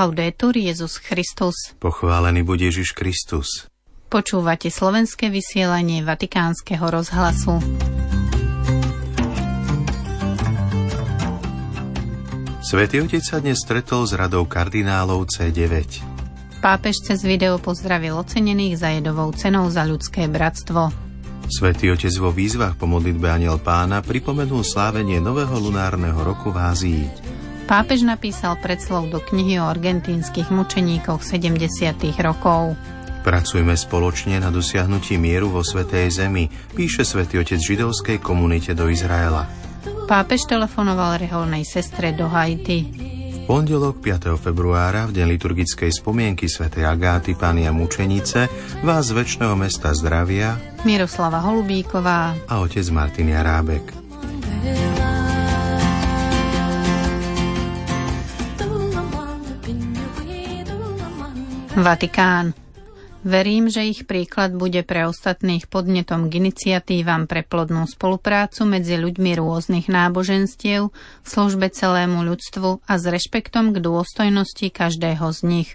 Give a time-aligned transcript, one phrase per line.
[0.00, 1.76] Laudetur Jezus Christus.
[1.76, 3.68] Pochválený bude Ježiš Kristus.
[4.08, 7.60] Počúvate slovenské vysielanie Vatikánskeho rozhlasu.
[12.64, 15.68] Svetý otec sa dnes stretol s radou kardinálov C9.
[16.64, 20.88] Pápež cez video pozdravil ocenených za jedovou cenou za ľudské bratstvo.
[21.52, 27.19] Svetý otec vo výzvach po modlitbe Aniel pána pripomenul slávenie nového lunárneho roku v Ázii.
[27.70, 32.02] Pápež napísal predslov do knihy o argentínskych mučeníkoch 70.
[32.18, 32.74] rokov.
[33.22, 39.46] Pracujme spoločne na dosiahnutí mieru vo Svetej Zemi, píše svätý Otec židovskej komunite do Izraela.
[40.10, 42.90] Pápež telefonoval reholnej sestre do Haiti.
[43.30, 44.34] V pondelok 5.
[44.34, 48.50] februára, v deň liturgickej spomienky svätej Agáty Pánia Mučenice,
[48.82, 54.09] vás z väčšného mesta zdravia Miroslava Holubíková a otec Martin Jarábek.
[61.80, 62.52] Vatikán.
[63.24, 69.36] Verím, že ich príklad bude pre ostatných podnetom k iniciatívam pre plodnú spoluprácu medzi ľuďmi
[69.36, 70.92] rôznych náboženstiev
[71.24, 75.70] službe celému ľudstvu a s rešpektom k dôstojnosti každého z nich.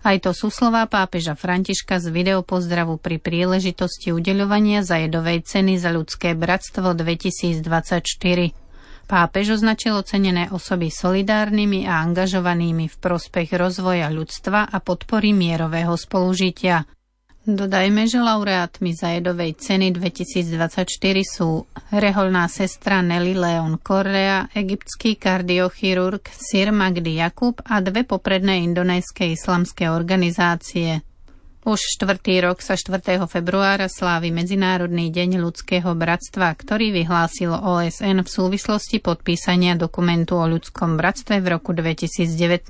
[0.00, 6.32] Aj to sú slová pápeža Františka z videopozdravu pri príležitosti udeľovania zajedovej ceny za ľudské
[6.32, 8.61] bratstvo 2024.
[9.12, 16.88] Pápež označil ocenené osoby solidárnymi a angažovanými v prospech rozvoja ľudstva a podpory mierového spolužitia.
[17.44, 20.88] Dodajme, že laureátmi Zajedovej ceny 2024
[21.28, 29.28] sú reholná sestra Nelly Leon Correa, egyptský kardiochirurg Sir Magdi Jakub a dve popredné indonéske
[29.28, 31.04] islamské organizácie.
[31.62, 33.22] Už štvrtý rok sa 4.
[33.30, 40.98] februára slávi Medzinárodný deň ľudského bratstva, ktorý vyhlásilo OSN v súvislosti podpísania dokumentu o ľudskom
[40.98, 42.66] bratstve v roku 2019.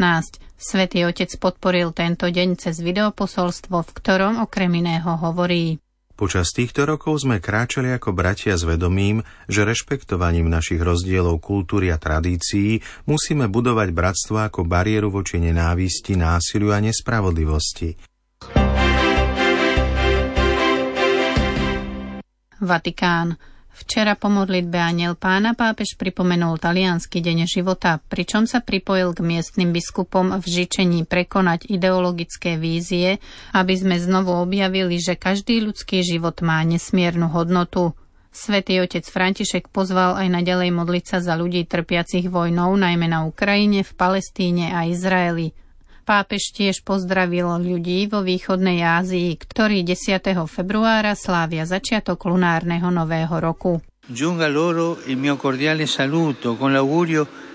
[0.61, 5.81] Svetý Otec podporil tento deň cez videoposolstvo, v ktorom okrem iného hovorí.
[6.13, 11.97] Počas týchto rokov sme kráčali ako bratia s vedomím, že rešpektovaním našich rozdielov kultúry a
[11.97, 18.12] tradícií musíme budovať bratstvo ako bariéru voči nenávisti, násiliu a nespravodlivosti.
[22.63, 23.35] Vatikán.
[23.73, 29.75] Včera po modlitbe Aniel pána pápež pripomenul talianský deň života, pričom sa pripojil k miestnym
[29.75, 33.19] biskupom v žičení prekonať ideologické vízie,
[33.51, 37.99] aby sme znovu objavili, že každý ľudský život má nesmiernu hodnotu.
[38.31, 43.83] Svetý otec František pozval aj naďalej modliť sa za ľudí trpiacich vojnou, najmä na Ukrajine,
[43.83, 45.53] v Palestíne a Izraeli.
[46.03, 50.35] Pápež tiež pozdravil ľudí vo východnej Ázii, ktorí 10.
[50.51, 53.79] februára slávia začiatok lunárneho nového roku.
[54.11, 57.52] Giunga loro il mio cordiale saluto con l'augurio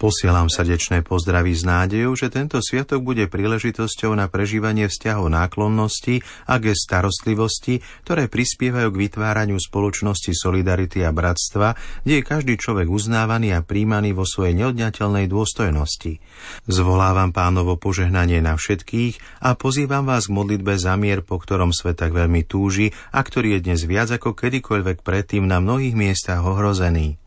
[0.00, 6.56] Posielam srdečné pozdravy s nádejou, že tento sviatok bude príležitosťou na prežívanie vzťahov náklonnosti a
[6.56, 11.76] gest starostlivosti, ktoré prispievajú k vytváraniu spoločnosti solidarity a bratstva,
[12.08, 16.24] kde je každý človek uznávaný a príjmaný vo svojej neodňateľnej dôstojnosti.
[16.64, 22.00] Zvolávam pánovo požehnanie na všetkých a pozývam vás k modlitbe za mier, po ktorom svet
[22.00, 27.20] tak veľmi túži a ktorý je dnes viac ako kedykoľvek predtým na mnohých miestach ohrozený.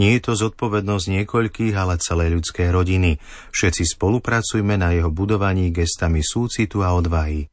[0.00, 3.18] Nie je to zodpovednosť niekoľkých, ale celej ľudskej rodiny.
[3.54, 7.48] Všetci spolupracujme na jeho budovaní gestami súcitu a odvahy.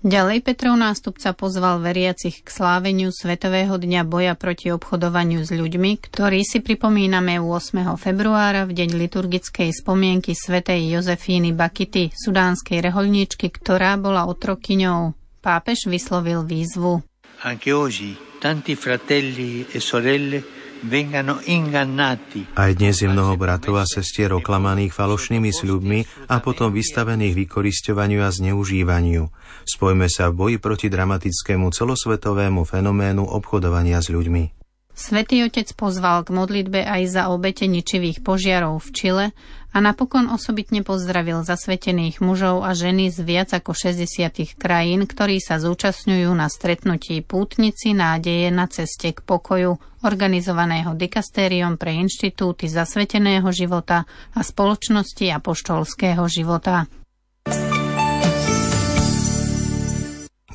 [0.00, 6.40] Ďalej Petrov nástupca pozval veriacich k sláveniu Svetového dňa boja proti obchodovaniu s ľuďmi, ktorý
[6.40, 8.00] si pripomíname 8.
[8.00, 15.12] februára v deň liturgickej spomienky svätej Jozefíny Bakity, sudánskej reholníčky, ktorá bola otrokyňou.
[15.44, 17.04] Pápež vyslovil výzvu.
[17.44, 25.52] Anche oggi tanti fratelli e sorelle aj dnes je mnoho bratov a sestier oklamaných falošnými
[25.52, 26.00] sľubmi
[26.32, 29.28] a potom vystavených vykorisťovaniu a zneužívaniu.
[29.68, 34.56] Spojme sa v boji proti dramatickému celosvetovému fenoménu obchodovania s ľuďmi.
[34.96, 39.26] Svetý otec pozval k modlitbe aj za obete ničivých požiarov v Čile
[39.70, 45.62] a napokon osobitne pozdravil zasvetených mužov a ženy z viac ako 60 krajín, ktorí sa
[45.62, 54.08] zúčastňujú na stretnutí Pútnici nádeje na ceste k pokoju, organizovaného dikastériom pre inštitúty zasveteného života
[54.32, 56.88] a spoločnosti apoštolského života.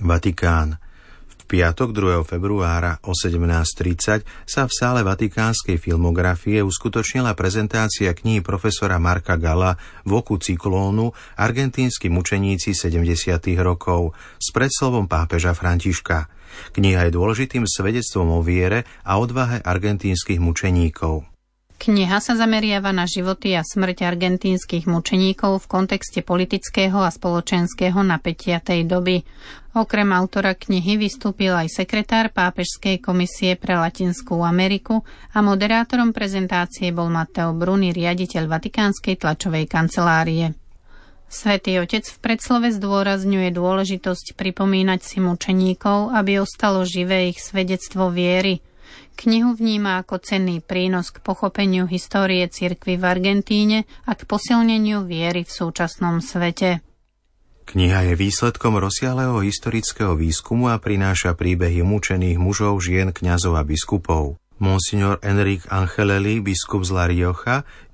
[0.05, 0.84] Vatikán
[1.45, 2.25] piatok 2.
[2.25, 10.11] februára o 17.30 sa v sále Vatikánskej filmografie uskutočnila prezentácia knihy profesora Marka Gala v
[10.17, 13.05] oku cyklónu Argentínsky mučeníci 70.
[13.61, 16.25] rokov s predslovom pápeža Františka.
[16.73, 21.34] Kniha je dôležitým svedectvom o viere a odvahe argentínskych mučeníkov.
[21.75, 28.63] Kniha sa zameriava na životy a smrť argentínskych mučeníkov v kontexte politického a spoločenského napätia
[28.63, 29.27] tej doby.
[29.75, 35.03] Okrem autora knihy vystúpil aj sekretár Pápežskej komisie pre Latinskú Ameriku
[35.35, 40.55] a moderátorom prezentácie bol Matteo Bruni, riaditeľ Vatikánskej tlačovej kancelárie.
[41.27, 48.63] Svetý Otec v predslove zdôrazňuje dôležitosť pripomínať si mučeníkov, aby ostalo živé ich svedectvo viery–
[49.15, 55.47] Knihu vníma ako cenný prínos k pochopeniu histórie cirkvy v Argentíne a k posilneniu viery
[55.47, 56.83] v súčasnom svete.
[57.65, 64.37] Kniha je výsledkom rozsiahleho historického výskumu a prináša príbehy mučených mužov, žien, kňazov a biskupov.
[64.55, 67.11] Monsignor Enric Angeleli, biskup z La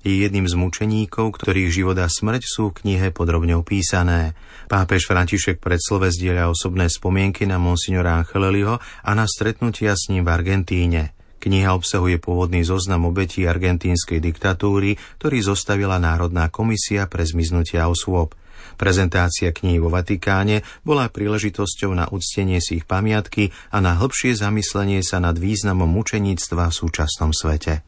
[0.06, 4.38] je jedným z mučeníkov, ktorých život a smrť sú v knihe podrobne opísané.
[4.70, 10.30] Pápež František slove zdieľa osobné spomienky na monsignora Angeleliho a na stretnutia s ním v
[10.30, 11.21] Argentíne.
[11.42, 18.38] Kniha obsahuje pôvodný zoznam obetí argentínskej diktatúry, ktorý zostavila Národná komisia pre zmiznutia osôb.
[18.78, 25.02] Prezentácia kníh vo Vatikáne bola príležitosťou na uctenie si ich pamiatky a na hĺbšie zamyslenie
[25.02, 27.82] sa nad významom mučeníctva v súčasnom svete.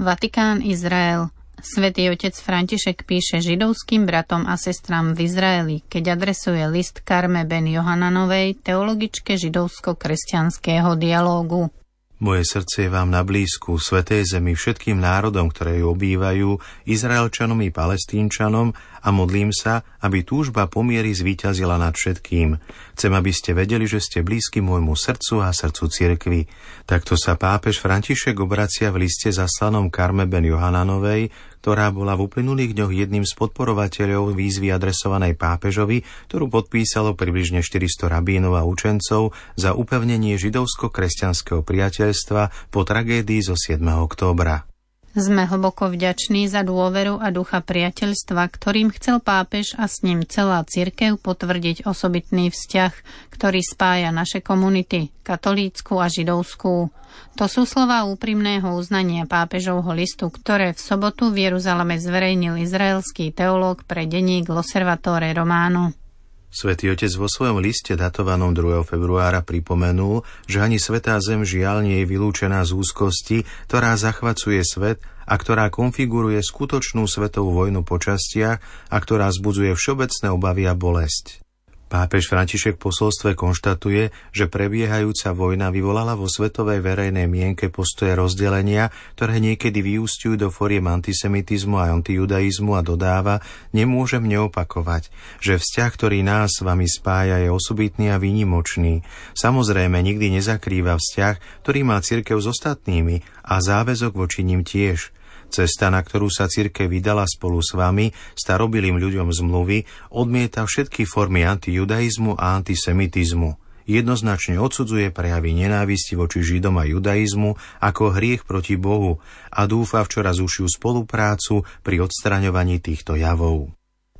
[0.00, 1.28] Vatikán, Izrael.
[1.56, 7.64] Svetý otec František píše židovským bratom a sestram v Izraeli, keď adresuje list Karme Ben
[7.64, 11.72] Johananovej, teologičke židovsko-kresťanského dialógu.
[12.16, 16.56] Moje srdce je vám na blízku, svetej zemi, všetkým národom, ktoré ju obývajú,
[16.88, 18.72] Izraelčanom i Palestínčanom
[19.04, 22.56] a modlím sa, aby túžba pomiery zvíťazila nad všetkým.
[22.96, 26.40] Chcem, aby ste vedeli, že ste blízky môjmu srdcu a srdcu cirkvi.
[26.88, 31.28] Takto sa pápež František obracia v liste zaslanom Karme Ben Johananovej,
[31.66, 38.06] ktorá bola v uplynulých dňoch jedným z podporovateľov výzvy adresovanej pápežovi, ktorú podpísalo približne 400
[38.06, 43.82] rabínov a učencov za upevnenie židovsko-kresťanského priateľstva po tragédii zo 7.
[43.82, 44.75] októbra.
[45.16, 50.60] Sme hlboko vďační za dôveru a ducha priateľstva, ktorým chcel pápež a s ním celá
[50.68, 52.92] cirkev potvrdiť osobitný vzťah,
[53.32, 56.92] ktorý spája naše komunity, katolícku a židovskú.
[57.40, 63.88] To sú slova úprimného uznania pápežovho listu, ktoré v sobotu v Jeruzaleme zverejnil izraelský teológ
[63.88, 66.05] pre denník L'Osservatore Romano.
[66.50, 68.82] Svetý otec vo svojom liste datovanom 2.
[68.84, 73.38] februára pripomenul, že ani Svetá Zem žiaľ nie je vylúčená z úzkosti,
[73.70, 78.58] ktorá zachvacuje svet a ktorá konfiguruje skutočnú svetovú vojnu po častiach
[78.90, 81.45] a ktorá zbudzuje všeobecné obavy a bolesť.
[81.86, 88.90] Pápež František v posolstve konštatuje, že prebiehajúca vojna vyvolala vo svetovej verejnej mienke postoje rozdelenia,
[89.14, 93.38] ktoré niekedy vyústiujú do foriem antisemitizmu a antijudaizmu a dodáva,
[93.70, 99.06] nemôžem neopakovať, že vzťah, ktorý nás s vami spája, je osobitný a výnimočný.
[99.38, 105.14] Samozrejme, nikdy nezakrýva vzťah, ktorý má cirkev s ostatnými a záväzok voči ním tiež–
[105.52, 111.46] Cesta, na ktorú sa cirke vydala spolu s vami, starobilým ľuďom zmluvy, odmieta všetky formy
[111.46, 113.66] antijudaizmu a antisemitizmu.
[113.86, 120.10] Jednoznačne odsudzuje prejavy nenávisti voči Židom a judaizmu ako hriech proti Bohu a dúfa v
[120.10, 123.75] čoraz užšiu spoluprácu pri odstraňovaní týchto javov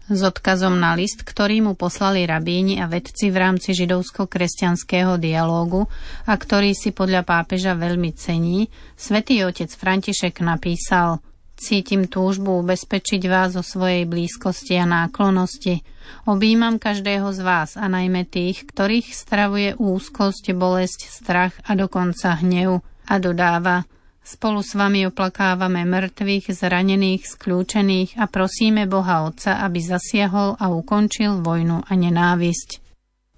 [0.07, 5.91] s odkazom na list, ktorý mu poslali rabíni a vedci v rámci židovsko-kresťanského dialógu
[6.27, 11.19] a ktorý si podľa pápeža veľmi cení, svätý otec František napísal
[11.57, 15.81] Cítim túžbu ubezpečiť vás o svojej blízkosti a náklonosti.
[16.29, 22.85] Obímam každého z vás a najmä tých, ktorých stravuje úzkosť, bolesť, strach a dokonca hnev.
[23.09, 23.89] A dodáva–
[24.27, 31.47] Spolu s vami oplakávame mŕtvych, zranených, skľúčených a prosíme Boha Otca, aby zasiahol a ukončil
[31.47, 32.83] vojnu a nenávisť.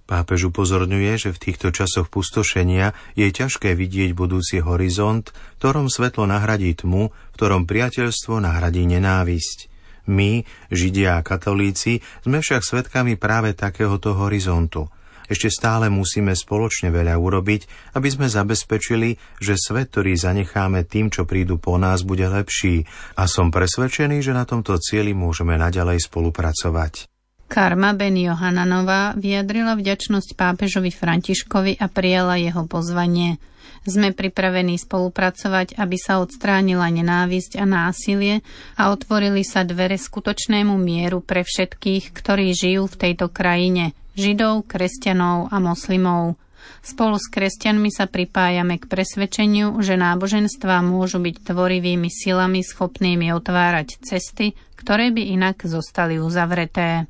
[0.09, 5.29] Pápež upozorňuje, že v týchto časoch pustošenia je ťažké vidieť budúci horizont,
[5.61, 9.69] ktorom svetlo nahradí tmu, v ktorom priateľstvo nahradí nenávisť.
[10.09, 14.89] My, Židia a katolíci, sme však svetkami práve takéhoto horizontu–
[15.29, 21.29] ešte stále musíme spoločne veľa urobiť, aby sme zabezpečili, že svet, ktorý zanecháme tým, čo
[21.29, 27.18] prídu po nás, bude lepší a som presvedčený, že na tomto cieli môžeme naďalej spolupracovať.
[27.49, 33.41] Karma Ben Johananová vyjadrila vďačnosť pápežovi Františkovi a prijala jeho pozvanie.
[33.89, 38.45] Sme pripravení spolupracovať, aby sa odstránila nenávisť a násilie
[38.77, 45.49] a otvorili sa dvere skutočnému mieru pre všetkých, ktorí žijú v tejto krajine, židov, kresťanov
[45.49, 46.37] a moslimov.
[46.85, 54.05] Spolu s kresťanmi sa pripájame k presvedčeniu, že náboženstvá môžu byť tvorivými silami schopnými otvárať
[54.05, 57.09] cesty, ktoré by inak zostali uzavreté.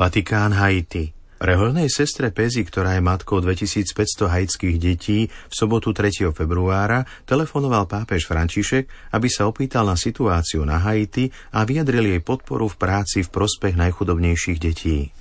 [0.00, 6.32] Vatikán Haiti Reholnej sestre Pezi, ktorá je matkou 2500 haitských detí, v sobotu 3.
[6.32, 12.72] februára telefonoval pápež František, aby sa opýtal na situáciu na Haiti a vyjadril jej podporu
[12.72, 15.12] v práci v prospech najchudobnejších detí.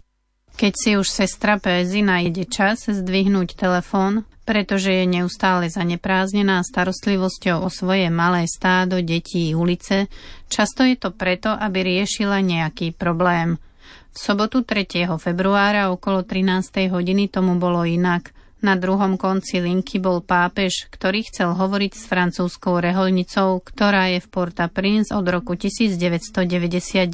[0.59, 7.71] Keď si už sestra Pézy nájde čas zdvihnúť telefón, pretože je neustále zanepráznená starostlivosťou o
[7.71, 10.11] svoje malé stádo detí ulice,
[10.51, 13.55] často je to preto, aby riešila nejaký problém–
[14.09, 15.05] v sobotu 3.
[15.21, 16.89] februára okolo 13.
[16.89, 18.33] hodiny tomu bolo inak.
[18.59, 24.27] Na druhom konci linky bol pápež, ktorý chcel hovoriť s francúzskou reholnicou, ktorá je v
[24.27, 27.07] Port-au-Prince od roku 1999,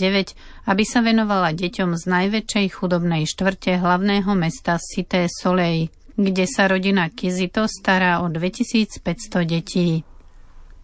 [0.66, 7.14] aby sa venovala deťom z najväčšej chudobnej štvrte hlavného mesta Cité Soleil, kde sa rodina
[7.14, 9.06] Kizito stará o 2500
[9.46, 10.02] detí.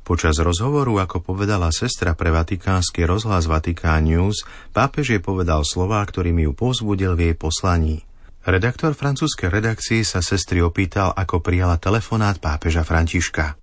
[0.06, 4.46] Počas rozhovoru, ako povedala sestra pre vatikánsky rozhlas Vatikán News,
[4.78, 8.11] pápež jej povedal slová, ktorými ju povzbudil v jej poslaní.
[8.42, 13.54] Redaktor francúzskej redakcie sa sestry opýtal, ako prijala telefonát pápeža Františka.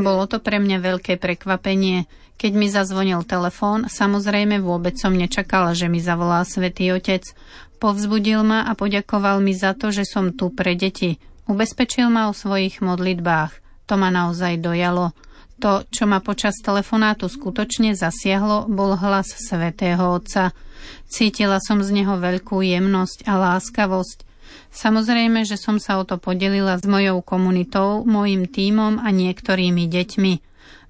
[0.00, 2.08] Bolo to pre mňa veľké prekvapenie.
[2.40, 7.36] Keď mi zazvonil telefón, samozrejme vôbec som nečakala, že mi zavolá svätý Otec.
[7.76, 11.20] Povzbudil ma a poďakoval mi za to, že som tu pre deti.
[11.52, 13.52] Ubezpečil ma o svojich modlitbách.
[13.92, 15.12] To ma naozaj dojalo.
[15.60, 20.56] To, čo ma počas telefonátu skutočne zasiahlo, bol hlas svätého Otca.
[21.04, 24.24] Cítila som z neho veľkú jemnosť a láskavosť.
[24.72, 30.32] Samozrejme, že som sa o to podelila s mojou komunitou, mojim tímom a niektorými deťmi.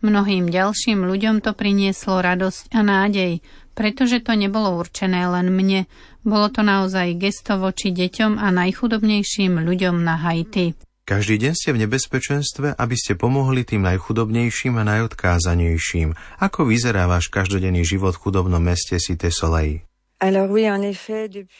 [0.06, 3.42] Mnohým ďalším ľuďom to prinieslo radosť a nádej,
[3.74, 5.90] pretože to nebolo určené len mne,
[6.22, 10.89] bolo to naozaj gesto voči deťom a najchudobnejším ľuďom na Haiti.
[11.10, 16.14] Každý deň ste v nebezpečenstve, aby ste pomohli tým najchudobnejším a najodkázanejším.
[16.38, 19.89] Ako vyzerá váš každodenný život v chudobnom meste Cité Soleil?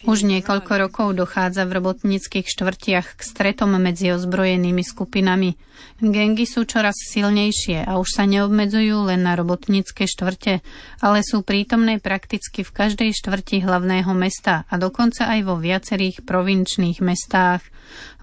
[0.05, 5.57] Už niekoľko rokov dochádza v robotníckých štvrtiach k stretom medzi ozbrojenými skupinami.
[6.05, 10.61] Gengy sú čoraz silnejšie a už sa neobmedzujú len na robotnícke štvrte,
[11.01, 17.01] ale sú prítomné prakticky v každej štvrti hlavného mesta a dokonca aj vo viacerých provinčných
[17.01, 17.65] mestách.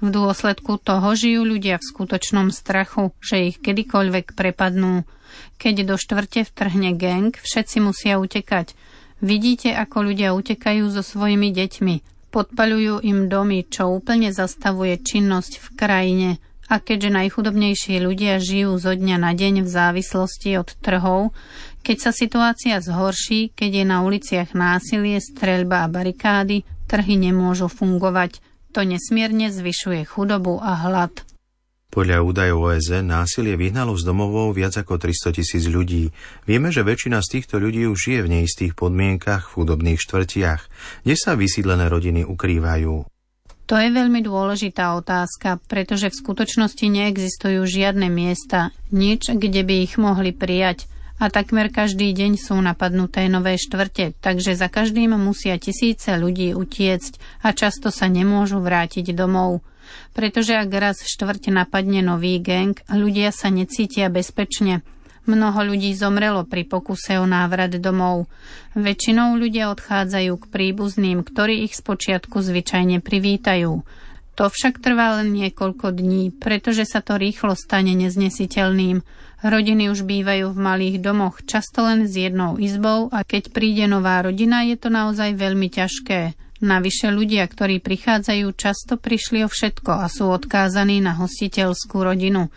[0.05, 5.01] V dôsledku toho žijú ľudia v skutočnom strachu, že ich kedykoľvek prepadnú.
[5.57, 8.73] Keď do štvrte vtrhne gang, všetci musia utekať–
[9.17, 11.95] Vidíte, ako ľudia utekajú so svojimi deťmi.
[12.29, 16.29] Podpaľujú im domy, čo úplne zastavuje činnosť v krajine.
[16.67, 21.31] A keďže najchudobnejší ľudia žijú zo dňa na deň v závislosti od trhov,
[21.81, 28.43] keď sa situácia zhorší, keď je na uliciach násilie, streľba a barikády, trhy nemôžu fungovať.
[28.75, 31.26] To nesmierne zvyšuje chudobu a hlad.
[31.97, 36.13] Podľa údajov OSN násilie vyhnalo z domovov viac ako 300 tisíc ľudí.
[36.45, 40.61] Vieme, že väčšina z týchto ľudí už žije v neistých podmienkach v chudobných štvrtiach,
[41.01, 43.01] kde sa vysídlené rodiny ukrývajú.
[43.65, 49.97] To je veľmi dôležitá otázka, pretože v skutočnosti neexistujú žiadne miesta, nič, kde by ich
[49.97, 50.85] mohli prijať
[51.17, 57.43] a takmer každý deň sú napadnuté nové štvrte, takže za každým musia tisíce ľudí utiecť
[57.45, 59.65] a často sa nemôžu vrátiť domov
[60.13, 64.83] pretože ak raz štvrť napadne nový gang, ľudia sa necítia bezpečne.
[65.27, 68.31] Mnoho ľudí zomrelo pri pokuse o návrat domov.
[68.79, 73.83] Väčšinou ľudia odchádzajú k príbuzným, ktorí ich spočiatku zvyčajne privítajú.
[74.37, 79.01] To však trvá len niekoľko dní, pretože sa to rýchlo stane neznesiteľným.
[79.41, 84.21] Rodiny už bývajú v malých domoch, často len s jednou izbou a keď príde nová
[84.21, 86.37] rodina, je to naozaj veľmi ťažké.
[86.61, 92.49] Navyše ľudia, ktorí prichádzajú, často prišli o všetko a sú odkázaní na hostiteľskú rodinu.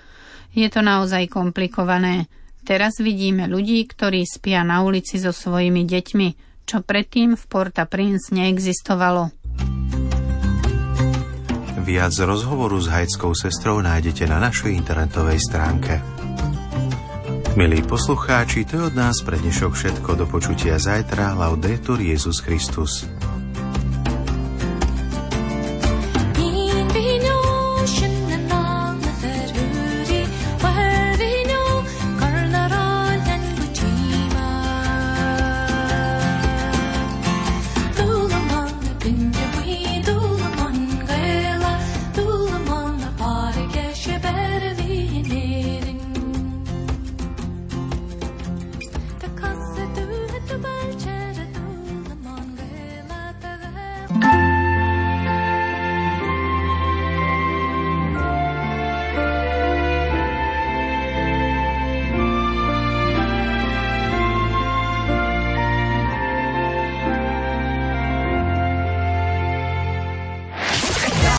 [0.53, 2.29] Je to naozaj komplikované.
[2.65, 6.29] Teraz vidíme ľudí, ktorí spia na ulici so svojimi deťmi,
[6.69, 9.39] čo predtým v Porta Prince neexistovalo.
[11.81, 16.05] Viac rozhovoru s hajskou sestrou nájdete na našej internetovej stránke.
[17.57, 21.35] Milí poslucháči, to je od nás pre dnešok všetko do počutia zajtra.
[21.35, 23.09] Laudetur Jezus Christus.